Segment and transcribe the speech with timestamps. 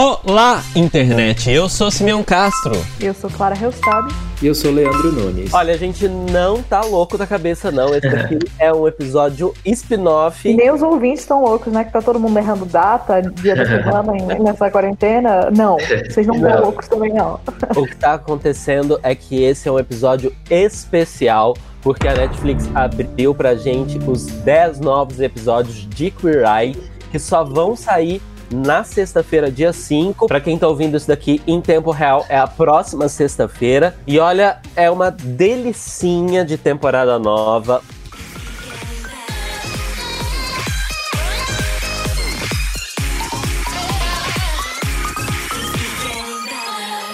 [0.00, 1.50] Olá, internet!
[1.50, 2.70] Eu sou Simeão Castro.
[3.00, 4.14] Eu sou Clara Reustado.
[4.40, 5.52] E eu sou Leandro Nunes.
[5.52, 7.92] Olha, a gente não tá louco da cabeça, não.
[7.92, 10.48] Esse aqui é um episódio spin-off.
[10.48, 11.82] E nem os ouvintes estão loucos, né?
[11.82, 15.50] Que tá todo mundo errando data, dia da semana nessa quarentena.
[15.50, 15.76] Não,
[16.08, 17.40] vocês não estão loucos também, não.
[17.74, 23.34] O que tá acontecendo é que esse é um episódio especial porque a Netflix abriu
[23.34, 26.76] pra gente os 10 novos episódios de Queer Eye
[27.10, 30.26] que só vão sair na sexta-feira, dia 5.
[30.26, 33.96] Para quem tá ouvindo isso daqui em tempo real, é a próxima sexta-feira.
[34.06, 37.82] E olha, é uma delicinha de temporada nova.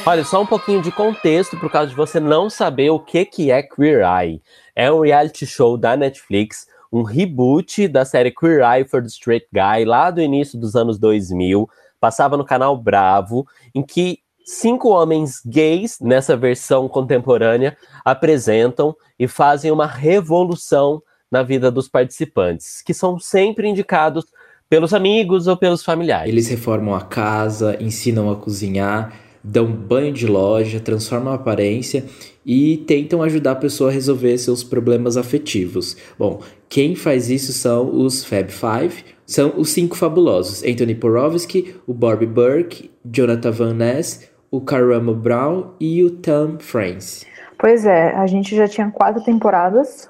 [0.06, 3.50] Olha, só um pouquinho de contexto por causa de você não saber o que, que
[3.50, 4.42] é Queer Eye.
[4.76, 9.48] É um reality show da Netflix um reboot da série Queer Eye for the Straight
[9.52, 13.44] Guy, lá do início dos anos 2000, passava no canal Bravo,
[13.74, 21.68] em que cinco homens gays, nessa versão contemporânea, apresentam e fazem uma revolução na vida
[21.68, 24.24] dos participantes, que são sempre indicados
[24.68, 26.28] pelos amigos ou pelos familiares.
[26.28, 29.12] Eles reformam a casa, ensinam a cozinhar,
[29.44, 32.04] dão banho de loja, transformam a aparência
[32.46, 35.96] e tentam ajudar a pessoa a resolver seus problemas afetivos.
[36.18, 41.92] Bom, quem faz isso são os Fab Five, são os cinco fabulosos: Anthony Porowski, o
[41.92, 47.26] Bobby Burke, Jonathan Van Ness, o Karamo Brown e o Tom France.
[47.58, 50.08] Pois é, a gente já tinha quatro temporadas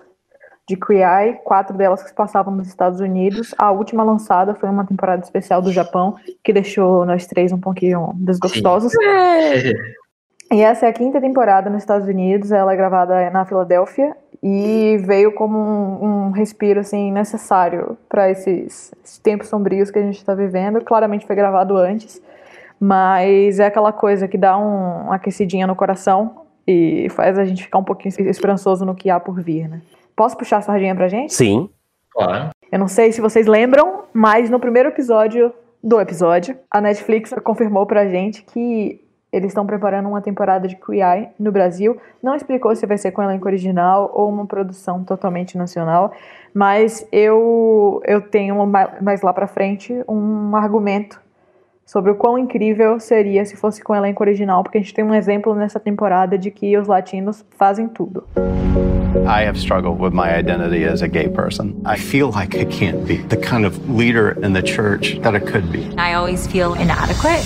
[0.66, 3.54] de Eye, quatro delas que se passavam nos Estados Unidos.
[3.58, 8.12] A última lançada foi uma temporada especial do Japão, que deixou nós três um pouquinho
[8.14, 8.92] desgostosos.
[10.52, 14.98] E essa é a quinta temporada nos Estados Unidos, ela é gravada na Filadélfia e
[14.98, 20.18] veio como um, um respiro assim necessário para esses, esses, tempos sombrios que a gente
[20.18, 20.82] está vivendo.
[20.82, 22.22] Claramente foi gravado antes,
[22.78, 27.64] mas é aquela coisa que dá um, uma aquecidinha no coração e faz a gente
[27.64, 29.80] ficar um pouquinho esperançoso no que há por vir, né?
[30.16, 31.34] Posso puxar a sardinha pra gente?
[31.34, 31.68] Sim.
[32.10, 32.50] Claro.
[32.70, 35.52] Eu não sei se vocês lembram, mas no primeiro episódio
[35.82, 41.04] do episódio, a Netflix confirmou pra gente que eles estão preparando uma temporada de Queer
[41.04, 42.00] Eye no Brasil.
[42.22, 46.12] Não explicou se vai ser com elenco original ou uma produção totalmente nacional,
[46.54, 51.20] mas eu, eu tenho mais lá pra frente um argumento
[51.86, 55.14] sobre o quão incrível seria se fosse com elenco original, porque a gente tem um
[55.14, 58.24] exemplo nessa temporada de que os latinos fazem tudo.
[59.26, 61.80] I have struggled with my identity as a gay person.
[61.86, 65.40] I feel like I can't be the kind of leader in the church that I
[65.40, 65.88] could be.
[65.96, 67.42] I always feel inadequate.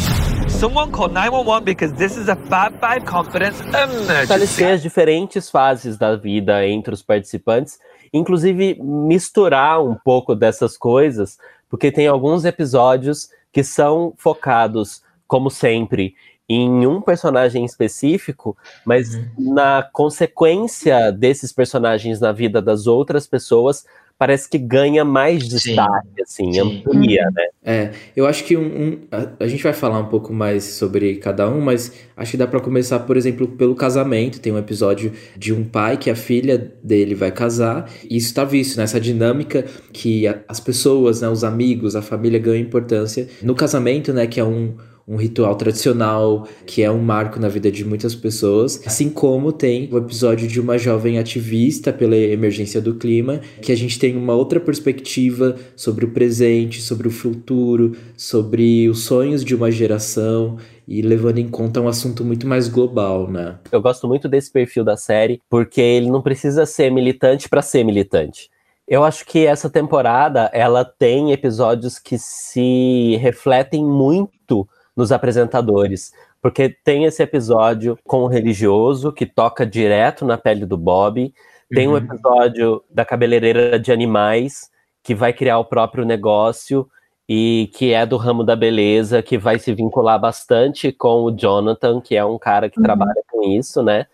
[0.49, 4.65] Someone call 911 because this is a Fab Five confidence emergency.
[4.65, 7.79] As diferentes fases da vida entre os participantes,
[8.13, 11.39] inclusive misturar um pouco dessas coisas,
[11.69, 16.15] porque tem alguns episódios que são focados, como sempre,
[16.49, 19.53] em um personagem específico, mas uhum.
[19.53, 23.85] na consequência desses personagens na vida das outras pessoas,
[24.19, 26.61] parece que ganha mais destaque, sim, assim, sim.
[26.61, 27.47] amplia, né?
[27.65, 31.17] É, eu acho que um, um a, a, gente vai falar um pouco mais sobre
[31.17, 34.41] cada um, mas acho que dá para começar, por exemplo, pelo casamento.
[34.41, 38.45] Tem um episódio de um pai que a filha dele vai casar, e isso tá
[38.45, 43.55] visto nessa dinâmica que a, as pessoas, né, os amigos, a família ganham importância no
[43.55, 44.75] casamento, né, que é um
[45.09, 49.89] um ritual tradicional que é um marco na vida de muitas pessoas, assim como tem
[49.91, 54.35] o episódio de uma jovem ativista pela emergência do clima, que a gente tem uma
[54.35, 61.01] outra perspectiva sobre o presente, sobre o futuro, sobre os sonhos de uma geração e
[61.01, 63.59] levando em conta um assunto muito mais global, né?
[63.73, 67.83] Eu gosto muito desse perfil da série porque ele não precisa ser militante para ser
[67.85, 68.51] militante.
[68.87, 74.67] Eu acho que essa temporada ela tem episódios que se refletem muito
[74.99, 76.13] nos apresentadores.
[76.43, 81.33] Porque tem esse episódio com o religioso que toca direto na pele do Bob.
[81.73, 81.95] Tem uhum.
[81.95, 84.69] um episódio da cabeleireira de animais
[85.01, 86.89] que vai criar o próprio negócio
[87.29, 92.01] e que é do ramo da beleza, que vai se vincular bastante com o Jonathan,
[92.01, 92.85] que é um cara que uhum.
[92.85, 94.07] trabalha com isso, né?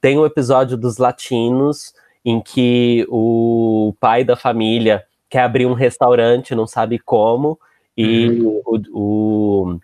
[0.00, 1.94] Tem um episódio dos latinos,
[2.24, 7.60] em que o pai da família quer abrir um restaurante, não sabe como,
[7.96, 8.62] e uhum.
[8.64, 9.80] o, o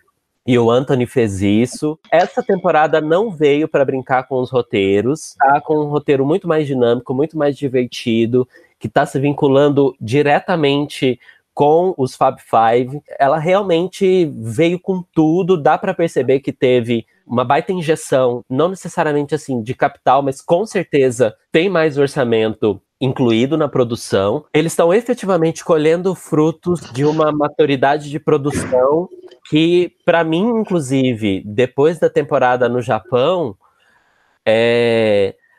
[0.49, 1.99] e o Anthony fez isso.
[2.11, 6.65] Essa temporada não veio para brincar com os roteiros, tá com um roteiro muito mais
[6.65, 8.49] dinâmico, muito mais divertido,
[8.79, 11.19] que está se vinculando diretamente
[11.53, 12.99] com os Fab Five.
[13.19, 19.35] Ela realmente veio com tudo, dá para perceber que teve uma baita injeção, não necessariamente
[19.35, 24.43] assim de capital, mas com certeza tem mais orçamento incluído na produção.
[24.53, 29.07] Eles estão efetivamente colhendo frutos de uma maturidade de produção
[29.49, 33.57] que, para mim, inclusive, depois da temporada no Japão,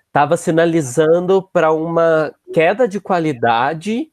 [0.07, 4.09] estava é, sinalizando para uma queda de qualidade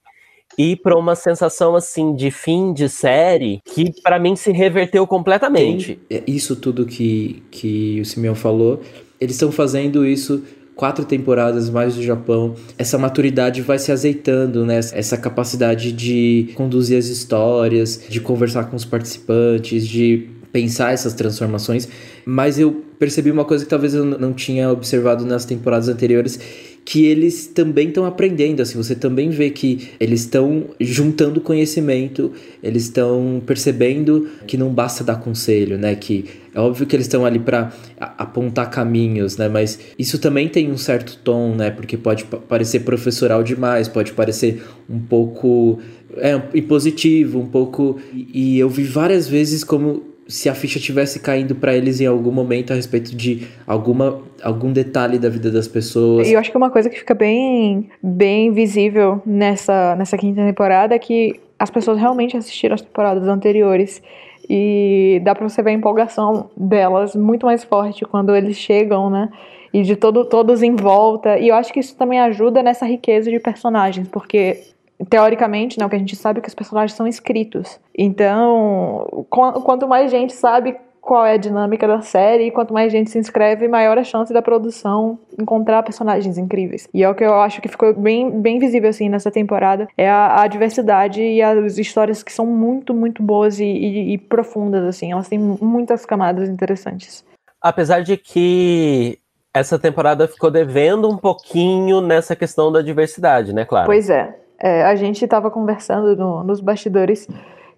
[0.57, 5.99] e para uma sensação assim de fim de série que para mim se reverteu completamente.
[6.09, 8.81] Tem, é, isso tudo que, que o Simeão falou,
[9.21, 10.43] eles estão fazendo isso
[10.77, 14.77] quatro temporadas mais do Japão, essa maturidade vai se azeitando, né?
[14.77, 21.89] Essa capacidade de conduzir as histórias, de conversar com os participantes, de pensar essas transformações.
[22.23, 26.39] Mas eu percebi uma coisa que talvez eu não tinha observado nas temporadas anteriores,
[26.87, 32.31] que eles também estão aprendendo, assim, você também vê que eles estão juntando conhecimento,
[32.63, 35.95] eles estão percebendo que não basta dar conselho, né?
[35.95, 36.23] Que
[36.55, 39.49] é óbvio que eles estão ali para apontar caminhos, né?
[39.49, 41.71] Mas isso também tem um certo tom, né?
[41.71, 45.79] Porque pode parecer professoral demais, pode parecer um pouco
[46.15, 47.99] é, impositivo, um pouco.
[48.13, 52.31] E eu vi várias vezes como se a ficha tivesse caindo para eles em algum
[52.31, 56.27] momento a respeito de alguma algum detalhe da vida das pessoas.
[56.27, 60.93] E eu acho que uma coisa que fica bem bem visível nessa nessa quinta temporada
[60.93, 64.01] é que as pessoas realmente assistiram as temporadas anteriores
[64.49, 69.29] e dá para você ver a empolgação delas muito mais forte quando eles chegam, né?
[69.73, 71.37] E de todo, todos em volta.
[71.37, 74.61] E eu acho que isso também ajuda nessa riqueza de personagens, porque
[75.09, 77.79] teoricamente, né, o que a gente sabe é que os personagens são escritos.
[77.97, 80.77] Então, quanto mais gente sabe
[81.07, 84.33] qual é a dinâmica da série, e quanto mais gente se inscreve, maior a chance
[84.33, 86.89] da produção encontrar personagens incríveis.
[86.93, 90.09] E é o que eu acho que ficou bem, bem visível assim nessa temporada, é
[90.09, 94.83] a, a diversidade e as histórias que são muito, muito boas e, e, e profundas,
[94.83, 95.13] assim.
[95.13, 97.23] Elas têm muitas camadas interessantes.
[97.61, 99.17] Apesar de que
[99.53, 103.85] essa temporada ficou devendo um pouquinho nessa questão da diversidade, né, claro?
[103.85, 104.35] Pois é.
[104.59, 107.27] É, a gente estava conversando no, nos bastidores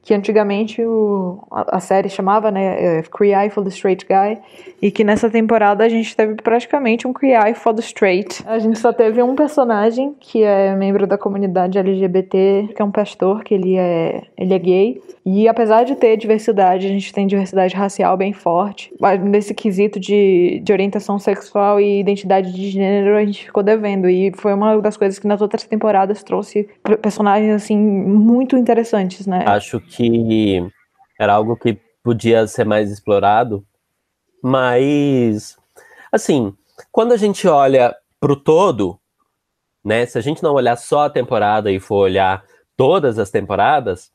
[0.02, 4.38] que antigamente o, a, a, série chamava, né, Queer é, Eye for the Straight Guy,
[4.82, 8.44] e que nessa temporada a gente teve praticamente um Queer Eye for the Straight.
[8.48, 12.92] A gente só teve um personagem que é membro da comunidade LGBT, que é um
[12.92, 17.28] pastor, que ele é, ele é gay, e apesar de ter diversidade, a gente tem
[17.28, 23.18] diversidade racial bem forte, mas nesse quesito de, de orientação sexual e identidade de gênero
[23.18, 26.68] a gente ficou devendo, e foi uma das coisas que nas outras temporadas trouxe
[27.02, 29.44] personagens, assim, muito interessantes, né?
[29.46, 30.66] Acho que
[31.20, 33.66] era algo que podia ser mais explorado,
[34.42, 35.58] mas
[36.12, 36.54] assim,
[36.92, 39.00] quando a gente olha para o todo,
[39.84, 40.06] né?
[40.06, 42.44] Se a gente não olhar só a temporada e for olhar
[42.76, 44.12] todas as temporadas,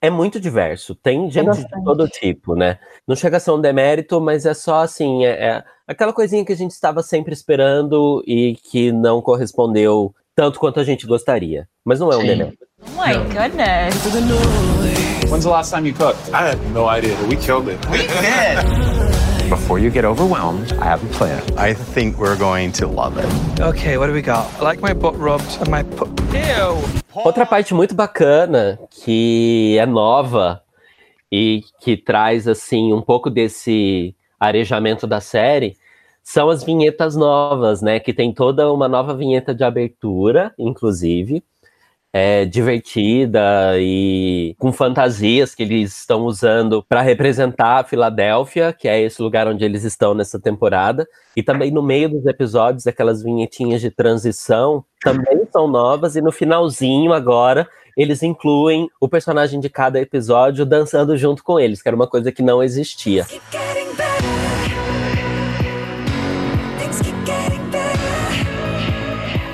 [0.00, 0.94] é muito diverso.
[0.94, 2.78] Tem é gente de todo tipo, né?
[3.06, 6.52] Não chega a ser um demérito, mas é só assim, é, é aquela coisinha que
[6.52, 11.68] a gente estava sempre esperando e que não correspondeu tanto quanto a gente gostaria.
[11.84, 12.26] Mas não é um Sim.
[12.26, 12.66] demérito.
[12.80, 14.89] Oh my goodness.
[15.30, 16.34] When's the last time you cooked?
[16.34, 17.16] I had no idea.
[17.28, 17.78] We killed it.
[17.88, 18.58] We did.
[19.48, 21.40] Before you get overwhelmed, I have a plan.
[21.56, 23.60] I think we're going to love it.
[23.60, 24.52] Okay, what do we got?
[24.58, 26.08] I like my butt rubbed and my put.
[26.34, 26.82] Ew.
[27.14, 30.60] Outra parte muito bacana que é nova
[31.30, 35.76] e que traz assim um pouco desse arejamento da série
[36.24, 38.00] são as vinhetas novas, né?
[38.00, 41.40] Que tem toda uma nova vinheta de abertura, inclusive,
[42.12, 49.00] é, divertida e com fantasias que eles estão usando para representar a Filadélfia, que é
[49.00, 51.06] esse lugar onde eles estão nessa temporada.
[51.36, 56.16] E também no meio dos episódios, aquelas vinhetinhas de transição também são novas.
[56.16, 61.80] E no finalzinho, agora, eles incluem o personagem de cada episódio dançando junto com eles,
[61.80, 63.26] que era uma coisa que não existia.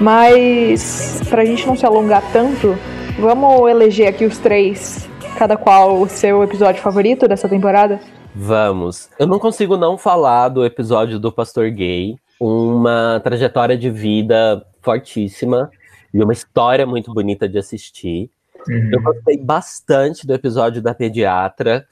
[0.00, 2.76] Mas, pra gente não se alongar tanto,
[3.18, 7.98] vamos eleger aqui os três, cada qual o seu episódio favorito dessa temporada?
[8.34, 9.08] Vamos.
[9.18, 15.70] Eu não consigo não falar do episódio do Pastor Gay, uma trajetória de vida fortíssima
[16.12, 18.30] e uma história muito bonita de assistir.
[18.68, 18.90] Uhum.
[18.92, 21.86] Eu gostei bastante do episódio da pediatra.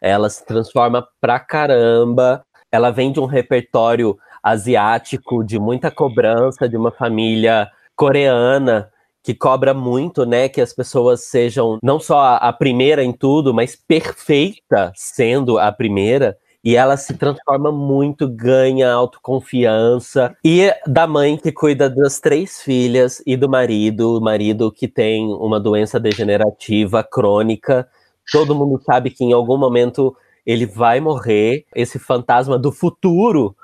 [0.00, 2.44] Ela se transforma pra caramba.
[2.70, 8.88] Ela vem de um repertório asiático, de muita cobrança, de uma família coreana
[9.20, 13.74] que cobra muito, né, que as pessoas sejam não só a, primeira em tudo, mas
[13.74, 20.36] perfeita sendo a primeira e ela se transforma muito, ganha autoconfiança.
[20.44, 25.26] E da mãe que cuida das três filhas e do marido, o marido que tem
[25.26, 27.88] uma doença degenerativa crônica.
[28.32, 31.64] Todo mundo sabe que em algum momento ele vai morrer.
[31.74, 33.56] Esse fantasma do futuro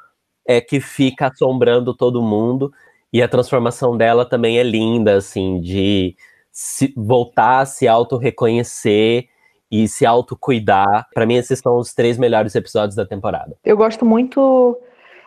[0.46, 2.72] é que fica assombrando todo mundo.
[3.12, 6.16] E a transformação dela também é linda, assim, de
[6.50, 9.26] se voltar a se auto-reconhecer
[9.70, 11.06] e se autocuidar.
[11.14, 13.56] Para mim, esses são os três melhores episódios da temporada.
[13.64, 14.78] Eu gosto muito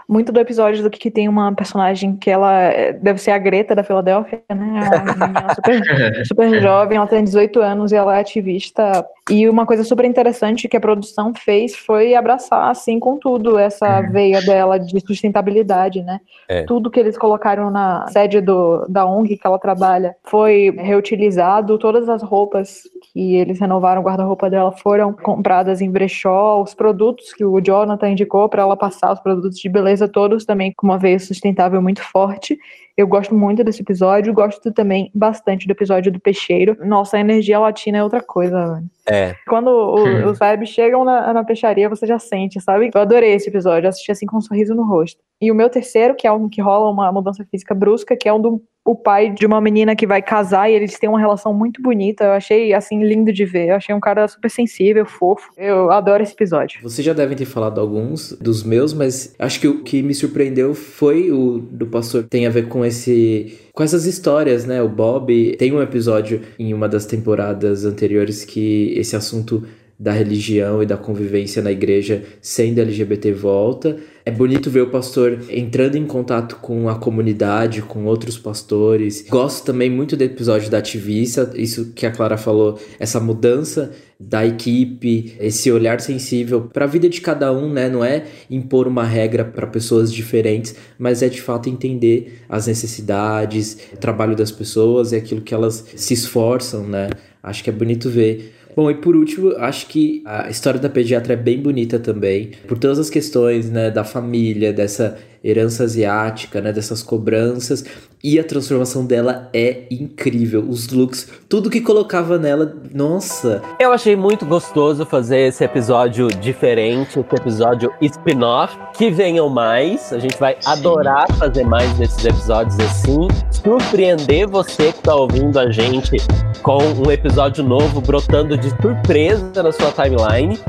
[0.07, 3.73] muito do episódio do que tem uma personagem que ela é, deve ser a Greta
[3.73, 4.81] da Filadélfia, né?
[5.27, 9.03] Uma super, super jovem, ela tem 18 anos e ela é ativista.
[9.29, 14.01] E uma coisa super interessante que a produção fez foi abraçar, assim, com tudo, essa
[14.01, 14.11] uhum.
[14.11, 16.21] veia dela de sustentabilidade, né?
[16.47, 16.61] É.
[16.63, 22.07] Tudo que eles colocaram na sede do, da ONG que ela trabalha foi reutilizado, todas
[22.07, 27.43] as roupas que eles renovaram o guarda-roupa dela foram compradas em brechó, os produtos que
[27.43, 31.17] o Jonathan indicou para ela passar, os produtos de beleza todos também com uma veia
[31.17, 32.59] sustentável muito forte.
[32.97, 36.77] Eu gosto muito desse episódio, gosto também bastante do episódio do peixeiro.
[36.85, 38.89] Nossa, a energia latina é outra coisa, mano.
[39.05, 39.35] É.
[39.47, 40.27] Quando o, hum.
[40.31, 42.89] os vibes chegam na, na peixaria, você já sente, sabe?
[42.93, 45.19] Eu adorei esse episódio, assisti assim com um sorriso no rosto.
[45.41, 48.33] E o meu terceiro, que é um que rola uma mudança física brusca, que é
[48.33, 51.51] um do o pai de uma menina que vai casar e eles têm uma relação
[51.51, 52.23] muito bonita.
[52.23, 53.69] Eu achei, assim, lindo de ver.
[53.69, 55.49] Eu achei um cara super sensível, fofo.
[55.57, 56.79] Eu adoro esse episódio.
[56.83, 60.75] Vocês já devem ter falado alguns dos meus, mas acho que o que me surpreendeu
[60.75, 62.25] foi o do pastor.
[62.25, 63.57] Tem a ver com esse.
[63.73, 64.83] com essas histórias, né?
[64.83, 69.63] O Bob tem um episódio em uma das temporadas anteriores que esse assunto
[69.97, 73.97] da religião e da convivência na igreja sendo LGBT volta.
[74.25, 79.25] É bonito ver o pastor entrando em contato com a comunidade, com outros pastores.
[79.29, 84.45] Gosto também muito do episódio da ativista, isso que a Clara falou, essa mudança da
[84.45, 87.87] equipe, esse olhar sensível para a vida de cada um, né?
[87.87, 93.77] Não é impor uma regra para pessoas diferentes, mas é de fato entender as necessidades,
[93.93, 97.09] o trabalho das pessoas e aquilo que elas se esforçam, né?
[97.43, 101.33] Acho que é bonito ver Bom, e por último, acho que a história da pediatra
[101.33, 106.73] é bem bonita também, por todas as questões, né, da família, dessa herança asiática, né,
[106.73, 107.85] dessas cobranças,
[108.23, 110.65] e a transformação dela é incrível.
[110.67, 113.61] Os looks, tudo que colocava nela, nossa.
[113.79, 118.75] Eu achei muito gostoso fazer esse episódio diferente, esse episódio spin-off.
[118.97, 120.71] Que venham mais, a gente vai Sim.
[120.71, 126.17] adorar fazer mais desses episódios assim, surpreender você que tá ouvindo a gente
[126.63, 130.59] com um episódio novo brotando de surpresa na sua timeline.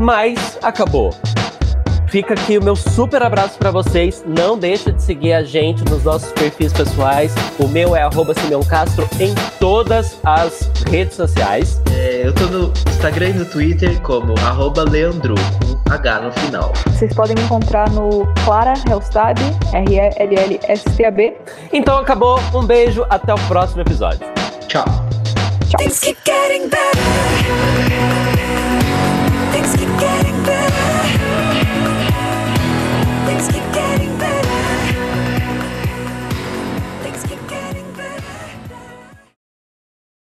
[0.00, 1.14] Mas acabou.
[2.12, 4.22] Fica aqui o meu super abraço para vocês.
[4.26, 7.34] Não deixa de seguir a gente nos nossos perfis pessoais.
[7.58, 11.80] O meu é arroba Simeão Castro em todas as redes sociais.
[11.90, 15.34] É, eu tô no Instagram e no Twitter como arroba Leandro,
[15.86, 16.74] com H no final.
[16.88, 19.40] Vocês podem me encontrar no Clara Hellstab,
[19.72, 21.38] R-E-L-L-S-T-A-B.
[21.72, 22.38] Então acabou.
[22.54, 23.06] Um beijo.
[23.08, 24.20] Até o próximo episódio.
[24.68, 24.84] Tchau.
[25.66, 25.80] Tchau.